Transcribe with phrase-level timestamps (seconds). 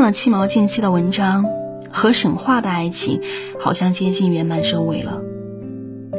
[0.00, 1.44] 看了七毛近期的文章，
[1.92, 3.20] 和沈化的爱情
[3.60, 5.20] 好像接近圆满收尾了。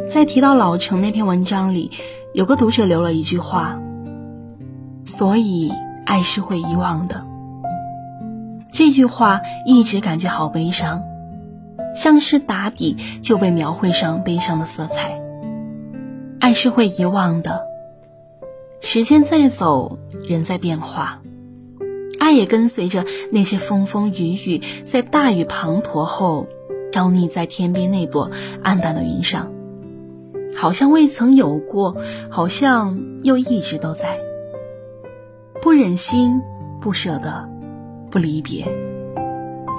[0.08, 1.90] 在提到老城那篇文章里，
[2.32, 3.80] 有个读者留了一句话
[5.04, 5.72] ：“所以
[6.06, 7.26] 爱是会遗忘的。”
[8.72, 11.02] 这句话一直感觉好悲伤，
[11.96, 15.20] 像是打底就被描绘上悲伤的色彩。
[16.40, 17.64] 爱是会遗忘的，
[18.80, 19.98] 时间在走，
[20.30, 21.20] 人在变化。
[22.22, 26.48] 爱也跟随着那些风风雨雨，在大雨滂沱后，
[26.92, 28.30] 倒匿在天边那朵
[28.62, 29.52] 暗淡的云上，
[30.56, 31.98] 好像未曾有过，
[32.30, 34.20] 好像又一直都在。
[35.64, 36.44] 不忍心，
[36.80, 37.50] 不舍得，
[38.12, 38.68] 不离别，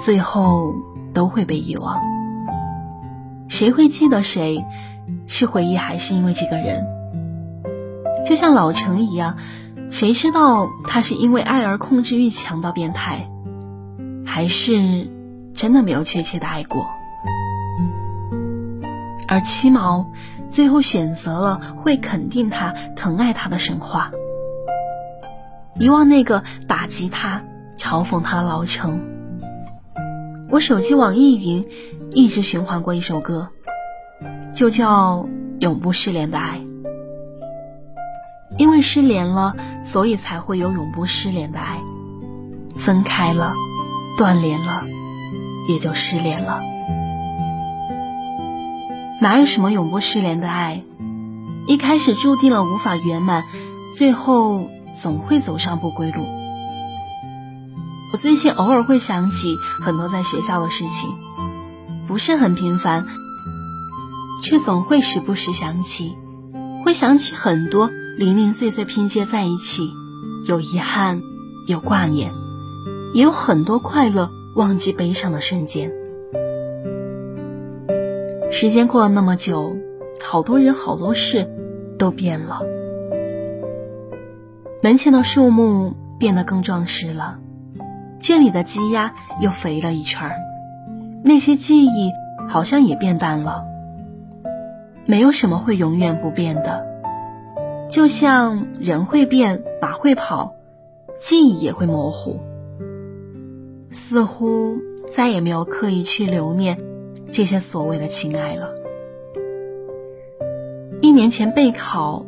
[0.03, 0.73] 最后
[1.13, 2.01] 都会被遗忘。
[3.47, 4.65] 谁会记得谁？
[5.27, 6.85] 是回忆，还是因为这个人？
[8.25, 9.37] 就像老城一样。
[9.93, 13.29] 谁知道他是因为爱而控制欲强到变态，
[14.25, 15.07] 还是
[15.53, 16.83] 真的没有确切的爱过？
[19.27, 20.11] 而七毛
[20.47, 24.09] 最后选择了会肯定他、疼爱他的神话，
[25.77, 27.43] 遗忘那个打击他、
[27.77, 28.99] 嘲讽他的老程。
[30.49, 31.67] 我手机网易云
[32.09, 33.47] 一直循环过一首歌，
[34.55, 35.17] 就叫
[35.59, 36.57] 《永不失联的爱》。
[38.57, 41.81] 因为失联了，所以才会有永不失联的爱。
[42.77, 43.53] 分开了，
[44.17, 44.83] 断联了，
[45.69, 46.61] 也就失联了。
[49.21, 50.83] 哪有什么永不失联的爱？
[51.65, 53.43] 一开始注定了无法圆满，
[53.95, 54.67] 最后
[55.01, 56.25] 总会走上不归路。
[58.11, 61.09] 我最近偶尔会想起很多在学校的事情，
[62.07, 63.05] 不是很频繁，
[64.43, 66.13] 却总会时不时想起，
[66.83, 67.89] 会想起很多。
[68.15, 69.89] 零零碎碎拼接在一起，
[70.47, 71.19] 有遗憾，
[71.67, 72.29] 有挂念，
[73.15, 75.91] 也有很多快乐忘记悲伤的瞬间。
[78.51, 79.75] 时间过了那么久，
[80.23, 81.49] 好多人好多事
[81.97, 82.61] 都变了。
[84.83, 87.39] 门前的树木变得更壮实了，
[88.21, 90.35] 圈里的鸡鸭又肥了一圈儿，
[91.23, 92.11] 那些记忆
[92.47, 93.63] 好像也变淡了。
[95.05, 96.85] 没有什么会永远不变的。
[97.89, 100.55] 就像人会变，马会跑，
[101.19, 102.39] 记忆也会模糊，
[103.91, 104.77] 似乎
[105.11, 106.79] 再也没有刻意去留念
[107.31, 108.73] 这些所谓的情爱了。
[111.01, 112.25] 一年前备考，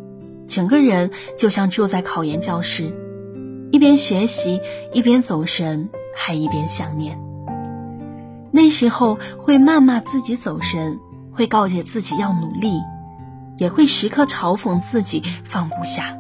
[0.48, 2.92] 整个人就像住在考研教室，
[3.72, 7.20] 一边学习，一边走神，还一边想念。
[8.52, 11.00] 那时候会谩骂自己走神，
[11.36, 12.72] 会告诫自己要努力。
[13.58, 16.18] 也会时刻嘲讽自己放不下。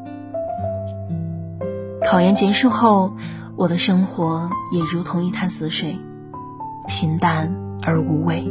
[2.05, 3.13] 考研结束后，
[3.57, 5.99] 我的生活也如同一潭死水，
[6.87, 8.49] 平淡而无味。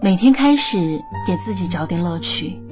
[0.00, 0.78] 每天开始
[1.26, 2.62] 给自己找点乐趣，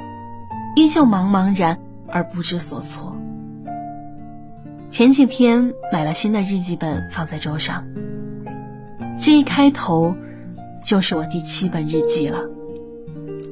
[0.77, 1.77] 依旧茫茫然
[2.09, 3.17] 而不知所措。
[4.89, 7.85] 前几天买了新的日记本放在桌上，
[9.19, 10.15] 这一开头
[10.85, 12.41] 就是我第七本日记了。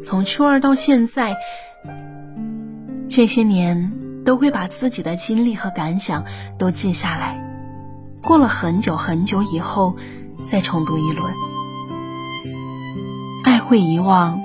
[0.00, 1.36] 从初二到现在，
[3.08, 3.92] 这些年
[4.24, 6.24] 都会把自己的经历和感想
[6.58, 7.40] 都记下来。
[8.22, 9.96] 过了很久很久以后，
[10.44, 11.32] 再重读一轮。
[13.44, 14.38] 爱会遗忘，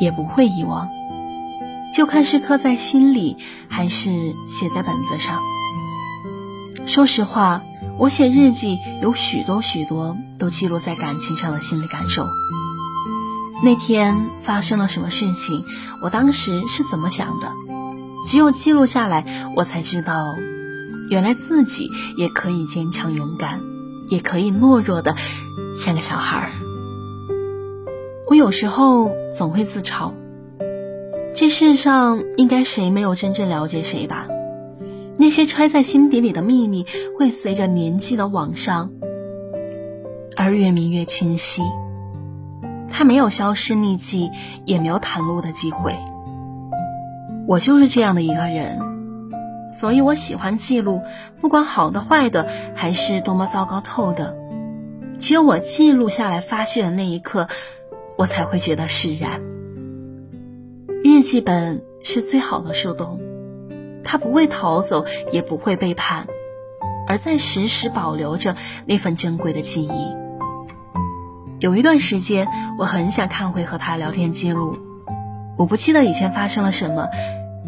[0.00, 0.88] 也不会遗忘，
[1.94, 3.36] 就看是刻在心里，
[3.68, 4.10] 还是
[4.48, 5.38] 写在本子上。
[6.86, 7.62] 说实话，
[7.98, 12.26] 我写日记有许多许多都记录在感情上的心理感受。
[13.62, 15.64] 那天发生了什么事情？
[16.02, 17.52] 我当时是怎么想的？
[18.26, 20.34] 只有记录下来，我才知道，
[21.10, 23.60] 原来自己也可以坚强勇敢，
[24.08, 25.14] 也可以懦弱的
[25.76, 26.50] 像个小孩儿。
[28.28, 30.12] 我有时候总会自嘲，
[31.34, 34.26] 这世上应该谁没有真正了解谁吧？
[35.18, 36.86] 那些揣在心底里的秘密，
[37.18, 38.90] 会随着年纪的往上
[40.42, 41.62] 而越明越清晰。
[42.90, 44.30] 他没有消失匿迹，
[44.64, 45.94] 也没有袒露的机会。
[47.46, 48.80] 我就是这样的一个人，
[49.70, 51.02] 所以我喜欢记录，
[51.42, 54.34] 不管好的坏的，还是多么糟糕透的，
[55.18, 57.46] 只有我记录下来发泄的那一刻，
[58.16, 59.42] 我才会觉得释然。
[61.04, 63.20] 日记本是最好的树洞，
[64.02, 66.26] 它不会逃走，也不会背叛，
[67.06, 68.56] 而在时时保留着
[68.86, 70.29] 那份珍贵的记忆。
[71.60, 72.48] 有一段时间，
[72.78, 74.78] 我很想看回和他聊天记录。
[75.58, 77.06] 我不记得以前发生了什么，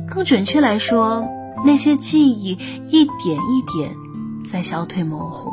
[0.09, 1.29] 更准确来说，
[1.63, 2.53] 那些记忆
[2.89, 3.95] 一点一点
[4.51, 5.53] 在消退模糊。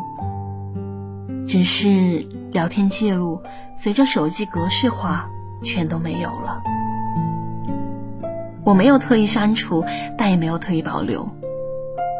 [1.46, 3.42] 只是聊天记录
[3.76, 5.28] 随着手机格式化，
[5.62, 6.62] 全都没有了。
[8.64, 9.84] 我没有特意删除，
[10.18, 11.30] 但也没有特意保留。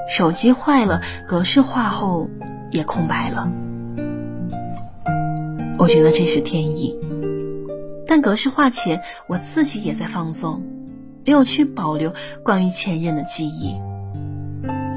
[0.10, 2.30] 手机坏了，格式化后
[2.72, 3.50] 也空白了。
[5.80, 7.00] 我觉得这是天意，
[8.06, 10.62] 但格式化前，我自己也在放纵，
[11.26, 13.76] 没有去保留关于前任的记忆，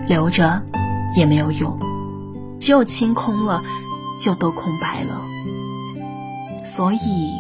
[0.09, 0.61] 留着
[1.17, 1.79] 也没有用，
[2.59, 3.63] 只有清空了，
[4.21, 5.23] 就都空白了。
[6.65, 7.31] 所以，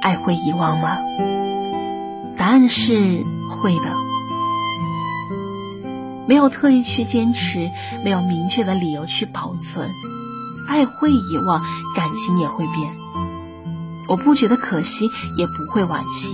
[0.00, 0.98] 爱会遗忘吗？
[2.38, 3.90] 答案是会的。
[6.28, 7.72] 没有特意去坚持，
[8.04, 9.90] 没有明确的理由去保存，
[10.66, 11.60] 爱会遗忘，
[11.94, 12.96] 感情也会变。
[14.08, 16.32] 我不觉得可惜，也不会惋惜。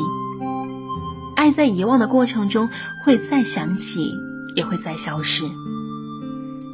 [1.37, 2.69] 爱在遗忘的过程中
[3.05, 4.13] 会再想起，
[4.55, 5.45] 也会再消失。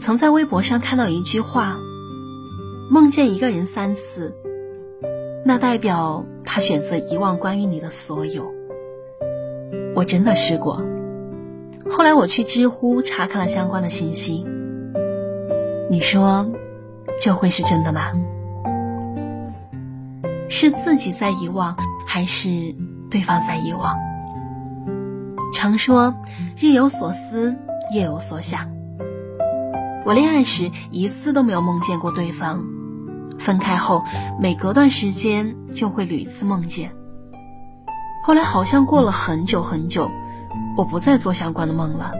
[0.00, 1.76] 曾在微博上看到一句话：
[2.90, 4.34] 梦见一个人三次，
[5.44, 8.52] 那代表他选择遗忘关于你的所有。
[9.94, 10.82] 我真的试过。
[11.88, 14.44] 后来我去知乎查看了相关的信息。
[15.90, 16.50] 你说，
[17.20, 18.12] 这会是真的吗？
[20.48, 21.76] 是自己在遗忘，
[22.06, 22.74] 还是
[23.10, 23.96] 对方在遗忘？
[25.52, 26.14] 常说
[26.56, 27.56] 日有所思，
[27.92, 28.70] 夜有所想。
[30.04, 32.64] 我恋爱时一次都没有梦见过对方，
[33.38, 34.04] 分开后
[34.40, 36.92] 每隔段时间就会屡次梦见。
[38.24, 40.10] 后来好像过了很久很久。
[40.76, 42.12] 我不再做相关的梦了，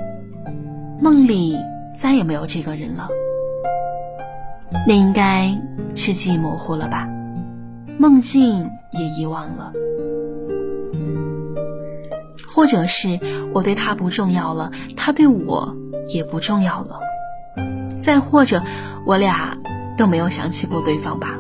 [1.00, 1.56] 梦里
[1.96, 3.08] 再也没有这个人了。
[4.86, 5.56] 那应该
[5.94, 7.08] 是记忆模糊了吧，
[7.98, 9.72] 梦境也遗忘了，
[12.54, 13.18] 或者是
[13.52, 15.76] 我对他不重要了，他对我
[16.12, 17.00] 也不重要了，
[18.00, 18.62] 再或者
[19.04, 19.56] 我俩
[19.96, 21.38] 都没有想起过对方吧。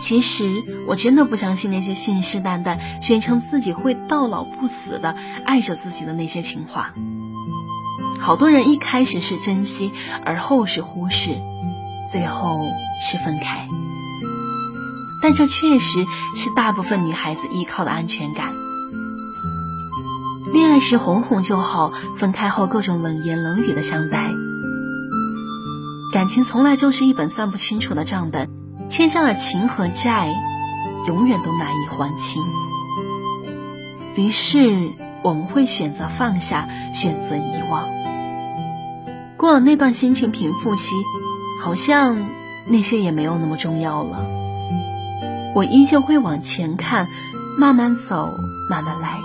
[0.00, 0.44] 其实
[0.86, 6.94] 我真的不相信那些信誓旦旦宣称自己会到老不死的爱着自己的那些情话。
[8.20, 9.92] 好多人一开始是珍惜，
[10.24, 11.30] 而后是忽视，
[12.12, 12.66] 最后
[13.02, 13.66] 是分开。
[15.22, 16.04] 但这确实
[16.36, 18.52] 是大部分女孩子依靠的安全感。
[20.52, 24.30] 恋爱时哄哄就好，分开后各种冷言冷语的相待。
[26.12, 28.48] 感情从来就是一本算不清楚的账本。
[28.88, 30.32] 欠下了情和债，
[31.06, 32.42] 永远都难以还清。
[34.16, 34.88] 于是
[35.22, 37.97] 我们会选择放下，选择遗忘。
[39.38, 40.90] 过了那段心情平复期，
[41.62, 42.18] 好像
[42.66, 44.26] 那些也没有那么重要了。
[45.54, 47.06] 我依旧会往前看，
[47.56, 48.28] 慢慢走，
[48.68, 49.20] 慢慢来，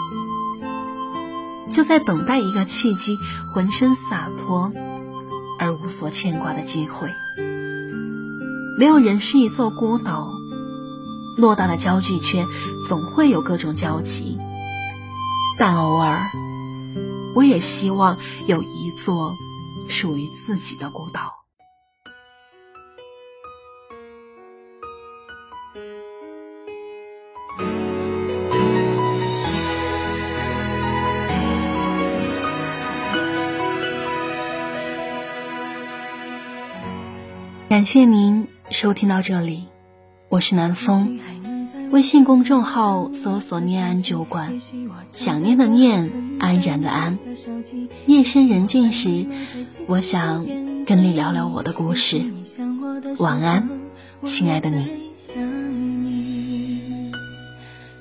[1.71, 3.17] 就在等待一个契机，
[3.53, 4.71] 浑身洒脱
[5.57, 7.09] 而无所牵挂的机会。
[8.77, 10.31] 没有人是一座孤岛，
[11.39, 12.45] 偌大的交际圈
[12.87, 14.37] 总会有各种交集，
[15.57, 16.21] 但偶尔，
[17.35, 19.35] 我也希望有一座
[19.89, 21.31] 属于自己的孤岛。
[37.69, 38.47] 感谢您。
[38.69, 39.67] 收听到这里，
[40.29, 41.19] 我是南风。
[41.93, 44.51] 微信公众号搜索“念安酒馆”，
[45.13, 47.19] 想念的念，安然的安。
[48.07, 49.27] 夜深人静时，
[49.85, 50.43] 我想
[50.87, 52.25] 跟你聊聊我的故事。
[53.19, 53.69] 晚安，
[54.23, 54.87] 亲爱的你。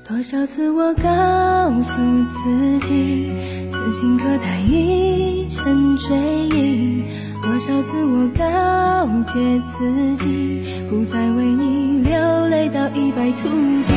[0.08, 3.30] 多少次我告诉自己，
[3.70, 6.16] 此情可待已成追
[6.48, 7.02] 忆。
[7.42, 8.71] 多少次我告
[9.02, 13.92] 了解自己，不再为你流泪到一败涂地。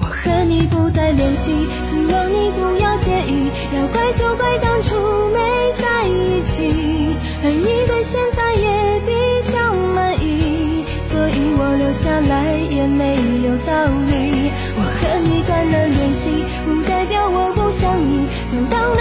[0.00, 1.50] 我和你不再联系，
[1.82, 3.50] 希望你不要介意。
[3.74, 4.94] 要怪就怪当初
[5.30, 5.38] 没
[5.74, 13.16] 在一起，而你对现在也比较满意，所以我留下来也没
[13.48, 14.52] 有道理。
[14.78, 16.30] 我和你断了联系，
[16.64, 18.94] 不代表我不想你，走到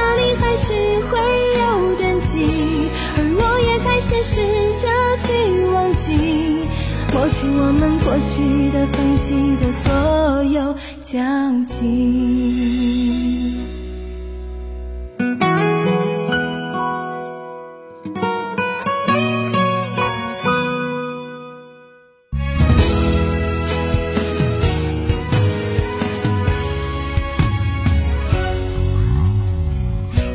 [7.15, 11.17] 抹去我们过去的、放弃的所有交
[11.65, 11.73] 集。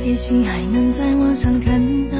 [0.02, 2.19] 也许还能在网上看到。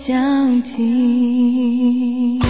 [0.00, 0.16] 交
[0.62, 2.40] 集。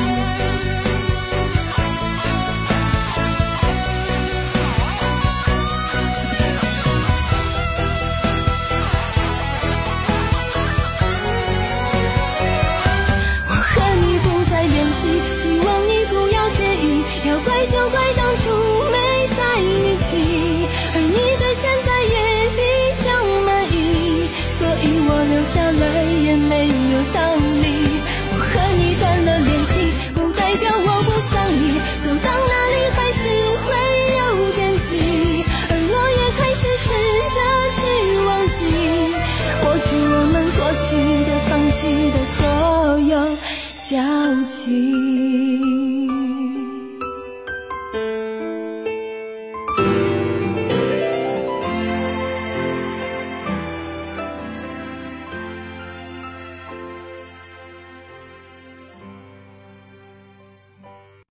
[43.90, 45.60] 交集